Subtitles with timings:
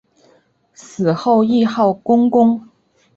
[0.73, 2.67] 死后谥号恭公。